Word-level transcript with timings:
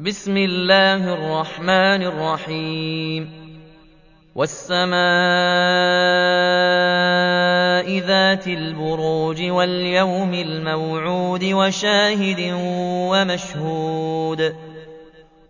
بسم 0.00 0.36
الله 0.36 1.14
الرحمن 1.14 2.02
الرحيم. 2.02 3.30
والسماء 4.34 4.98
ذات 7.98 8.46
البروج 8.46 9.42
واليوم 9.42 10.34
الموعود 10.34 11.44
وشاهد 11.44 12.52
ومشهود. 13.10 14.56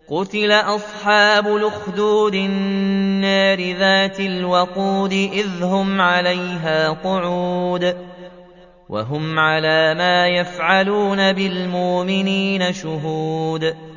قتل 0.09 0.51
أصحاب 0.51 1.47
الأخدود 1.47 2.35
النار 2.35 3.75
ذات 3.75 4.19
الوقود 4.19 5.13
إذ 5.13 5.63
هم 5.63 6.01
عليها 6.01 6.89
قعود. 6.89 7.97
وهم 8.89 9.39
على 9.39 9.93
ما 9.93 10.27
يفعلون 10.27 11.33
بالمؤمنين 11.33 12.73
شهود. 12.73 13.96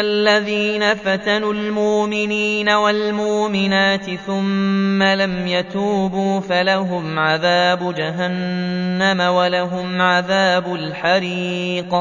الذين 0.00 0.94
فتنوا 0.94 1.52
المؤمنين 1.52 2.68
والمؤمنات 2.68 4.10
ثم 4.26 5.02
لم 5.02 5.46
يتوبوا 5.46 6.40
فلهم 6.40 7.18
عذاب 7.18 7.94
جهنم 7.94 9.20
ولهم 9.20 10.02
عذاب 10.02 10.74
الحريق. 10.74 11.94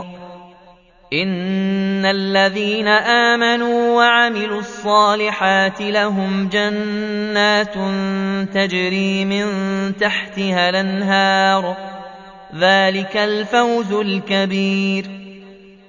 إن 1.13 2.05
الذين 2.05 2.87
آمنوا 2.87 3.97
وعملوا 3.97 4.59
الصالحات 4.59 5.81
لهم 5.81 6.49
جنات 6.49 7.73
تجري 8.53 9.25
من 9.25 9.45
تحتها 9.97 10.69
الأنهار. 10.69 11.77
ذلك 12.55 13.17
الفوز 13.17 13.93
الكبير. 13.93 15.24